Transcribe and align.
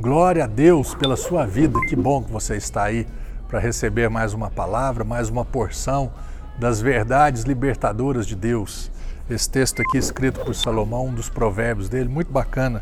Glória 0.00 0.44
a 0.44 0.46
Deus 0.46 0.94
pela 0.94 1.16
sua 1.16 1.44
vida. 1.44 1.76
Que 1.88 1.96
bom 1.96 2.22
que 2.22 2.30
você 2.30 2.56
está 2.56 2.84
aí 2.84 3.04
para 3.48 3.58
receber 3.58 4.08
mais 4.08 4.32
uma 4.32 4.48
palavra, 4.48 5.02
mais 5.02 5.28
uma 5.28 5.44
porção 5.44 6.12
das 6.56 6.80
verdades 6.80 7.42
libertadoras 7.42 8.24
de 8.24 8.36
Deus. 8.36 8.92
Esse 9.28 9.50
texto 9.50 9.82
aqui 9.82 9.98
escrito 9.98 10.38
por 10.38 10.54
Salomão, 10.54 11.06
um 11.06 11.12
dos 11.12 11.28
provérbios 11.28 11.88
dele, 11.88 12.08
muito 12.08 12.30
bacana 12.30 12.80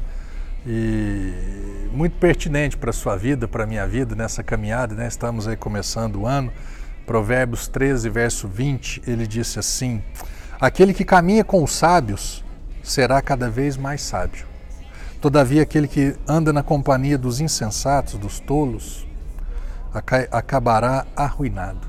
e 0.67 1.89
muito 1.91 2.19
pertinente 2.19 2.77
para 2.77 2.91
a 2.91 2.93
sua 2.93 3.17
vida, 3.17 3.49
para 3.49 3.65
a 3.65 3.67
minha 3.67 3.87
vida 3.87 4.15
nessa 4.15 4.43
caminhada, 4.43 4.95
né? 4.95 5.09
Estamos 5.09 5.49
aí 5.49 5.57
começando 5.57 6.17
o 6.17 6.27
ano. 6.27 6.53
Provérbios 7.07 7.67
13, 7.67 8.11
verso 8.11 8.47
20, 8.47 9.05
ele 9.07 9.27
disse 9.27 9.59
assim: 9.59 10.03
Aquele 10.61 10.93
que 10.93 11.03
caminha 11.03 11.43
com 11.43 11.65
os 11.65 11.73
sábios 11.73 12.45
será 12.83 13.23
cada 13.23 13.49
vez 13.49 13.79
mais 13.79 14.03
sábio. 14.03 14.56
Todavia, 15.27 15.63
aquele 15.63 15.89
que 15.89 16.15
anda 16.29 16.53
na 16.53 16.63
companhia 16.63 17.19
dos 17.19 17.41
insensatos, 17.41 18.15
dos 18.15 18.39
tolos, 18.39 19.05
acabará 20.31 21.05
arruinado. 21.17 21.89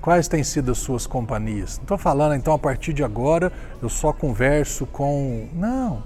Quais 0.00 0.26
têm 0.26 0.42
sido 0.42 0.72
as 0.72 0.78
suas 0.78 1.06
companhias? 1.06 1.76
Não 1.76 1.82
estou 1.82 1.98
falando, 1.98 2.34
então, 2.34 2.54
a 2.54 2.58
partir 2.58 2.94
de 2.94 3.04
agora 3.04 3.52
eu 3.82 3.90
só 3.90 4.10
converso 4.10 4.86
com. 4.86 5.50
Não. 5.52 6.02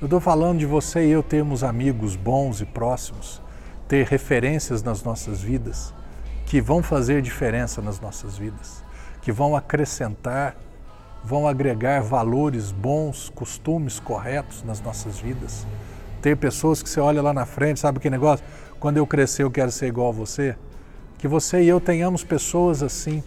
Eu 0.00 0.04
estou 0.04 0.20
falando 0.20 0.60
de 0.60 0.64
você 0.64 1.08
e 1.08 1.10
eu 1.10 1.24
termos 1.24 1.64
amigos 1.64 2.14
bons 2.14 2.60
e 2.60 2.64
próximos, 2.64 3.42
ter 3.88 4.06
referências 4.06 4.80
nas 4.80 5.02
nossas 5.02 5.42
vidas 5.42 5.92
que 6.46 6.60
vão 6.60 6.84
fazer 6.84 7.20
diferença 7.20 7.82
nas 7.82 7.98
nossas 7.98 8.38
vidas, 8.38 8.84
que 9.20 9.32
vão 9.32 9.56
acrescentar, 9.56 10.54
vão 11.24 11.48
agregar 11.48 12.02
valores 12.02 12.70
bons, 12.70 13.30
costumes 13.34 13.98
corretos 13.98 14.62
nas 14.62 14.80
nossas 14.80 15.18
vidas. 15.18 15.66
Ter 16.20 16.36
pessoas 16.36 16.82
que 16.82 16.88
você 16.88 17.00
olha 17.00 17.22
lá 17.22 17.32
na 17.32 17.46
frente, 17.46 17.80
sabe 17.80 17.98
que 17.98 18.10
negócio? 18.10 18.44
Quando 18.78 18.98
eu 18.98 19.06
crescer 19.06 19.42
eu 19.42 19.50
quero 19.50 19.70
ser 19.70 19.86
igual 19.86 20.08
a 20.08 20.12
você. 20.12 20.54
Que 21.18 21.26
você 21.26 21.62
e 21.62 21.68
eu 21.68 21.80
tenhamos 21.80 22.22
pessoas 22.22 22.82
assim, 22.82 23.22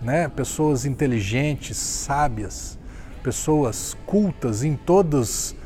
né? 0.00 0.28
Pessoas 0.28 0.84
inteligentes, 0.84 1.76
sábias, 1.78 2.78
pessoas 3.22 3.96
cultas 4.04 4.62
em 4.62 4.76
todas 4.76 5.56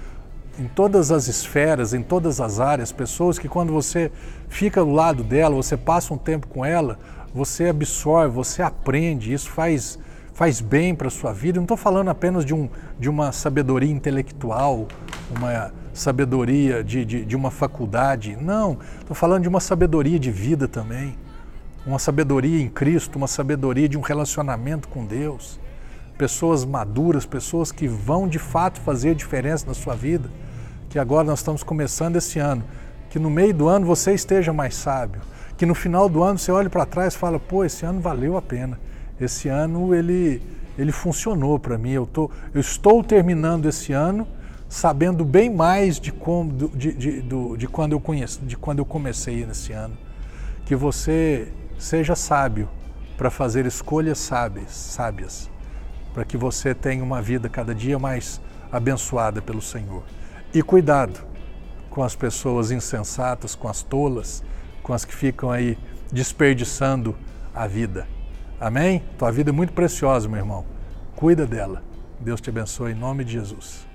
em 0.58 0.68
todas 0.68 1.12
as 1.12 1.28
esferas, 1.28 1.92
em 1.92 2.02
todas 2.02 2.40
as 2.40 2.60
áreas, 2.60 2.90
pessoas 2.90 3.38
que 3.38 3.48
quando 3.48 3.72
você 3.72 4.10
fica 4.48 4.82
do 4.82 4.90
lado 4.90 5.22
dela, 5.22 5.54
você 5.54 5.76
passa 5.76 6.14
um 6.14 6.18
tempo 6.18 6.46
com 6.46 6.64
ela, 6.64 6.98
você 7.34 7.68
absorve, 7.68 8.34
você 8.34 8.62
aprende, 8.62 9.32
isso 9.32 9.50
faz, 9.50 9.98
faz 10.36 10.60
bem 10.60 10.94
para 10.94 11.08
a 11.08 11.10
sua 11.10 11.32
vida. 11.32 11.56
Eu 11.56 11.62
não 11.62 11.64
estou 11.64 11.78
falando 11.78 12.10
apenas 12.10 12.44
de, 12.44 12.52
um, 12.52 12.68
de 13.00 13.08
uma 13.08 13.32
sabedoria 13.32 13.90
intelectual, 13.90 14.86
uma 15.34 15.72
sabedoria 15.94 16.84
de, 16.84 17.06
de, 17.06 17.24
de 17.24 17.34
uma 17.34 17.50
faculdade, 17.50 18.36
não, 18.38 18.78
estou 19.00 19.16
falando 19.16 19.44
de 19.44 19.48
uma 19.48 19.60
sabedoria 19.60 20.18
de 20.18 20.30
vida 20.30 20.68
também, 20.68 21.16
uma 21.86 21.98
sabedoria 21.98 22.60
em 22.60 22.68
Cristo, 22.68 23.16
uma 23.16 23.26
sabedoria 23.26 23.88
de 23.88 23.96
um 23.96 24.02
relacionamento 24.02 24.88
com 24.88 25.06
Deus. 25.06 25.58
Pessoas 26.18 26.66
maduras, 26.66 27.24
pessoas 27.24 27.72
que 27.72 27.88
vão 27.88 28.28
de 28.28 28.38
fato 28.38 28.78
fazer 28.80 29.14
diferença 29.14 29.66
na 29.66 29.72
sua 29.72 29.94
vida. 29.94 30.28
Que 30.90 30.98
agora 30.98 31.24
nós 31.24 31.38
estamos 31.38 31.62
começando 31.62 32.16
esse 32.16 32.38
ano, 32.38 32.62
que 33.08 33.18
no 33.18 33.30
meio 33.30 33.54
do 33.54 33.68
ano 33.68 33.86
você 33.86 34.12
esteja 34.12 34.52
mais 34.52 34.74
sábio, 34.74 35.22
que 35.56 35.64
no 35.64 35.74
final 35.74 36.10
do 36.10 36.22
ano 36.22 36.38
você 36.38 36.52
olhe 36.52 36.68
para 36.68 36.84
trás 36.84 37.14
e 37.14 37.16
fala, 37.16 37.40
pô, 37.40 37.64
esse 37.64 37.86
ano 37.86 38.00
valeu 38.00 38.36
a 38.36 38.42
pena, 38.42 38.78
esse 39.20 39.48
ano 39.48 39.94
ele, 39.94 40.42
ele 40.78 40.92
funcionou 40.92 41.58
para 41.58 41.78
mim, 41.78 41.90
eu, 41.90 42.06
tô, 42.06 42.30
eu 42.52 42.60
estou 42.60 43.02
terminando 43.02 43.66
esse 43.66 43.92
ano 43.92 44.26
sabendo 44.68 45.24
bem 45.24 45.48
mais 45.48 46.00
de, 46.00 46.12
como, 46.12 46.52
de, 46.52 46.92
de, 46.92 47.22
de, 47.22 47.56
de, 47.56 47.68
quando 47.68 47.92
eu 47.92 48.00
conheci, 48.00 48.40
de 48.40 48.56
quando 48.56 48.80
eu 48.80 48.84
comecei 48.84 49.46
nesse 49.46 49.72
ano. 49.72 49.96
Que 50.64 50.74
você 50.74 51.52
seja 51.78 52.16
sábio 52.16 52.68
para 53.16 53.30
fazer 53.30 53.64
escolhas 53.64 54.18
sábias, 54.18 54.70
sábias 54.70 55.48
para 56.16 56.24
que 56.24 56.38
você 56.38 56.74
tenha 56.74 57.04
uma 57.04 57.20
vida 57.20 57.46
cada 57.46 57.74
dia 57.74 57.98
mais 57.98 58.40
abençoada 58.72 59.42
pelo 59.42 59.60
Senhor. 59.60 60.02
E 60.54 60.62
cuidado 60.62 61.20
com 61.90 62.02
as 62.02 62.16
pessoas 62.16 62.70
insensatas, 62.70 63.54
com 63.54 63.68
as 63.68 63.82
tolas, 63.82 64.42
com 64.82 64.94
as 64.94 65.04
que 65.04 65.14
ficam 65.14 65.50
aí 65.50 65.76
desperdiçando 66.10 67.14
a 67.54 67.66
vida. 67.66 68.15
Amém? 68.60 69.02
Tua 69.18 69.30
vida 69.30 69.50
é 69.50 69.52
muito 69.52 69.72
preciosa, 69.72 70.28
meu 70.28 70.38
irmão. 70.38 70.64
Cuida 71.14 71.46
dela. 71.46 71.82
Deus 72.18 72.40
te 72.40 72.50
abençoe 72.50 72.92
em 72.92 72.94
nome 72.94 73.24
de 73.24 73.32
Jesus. 73.32 73.86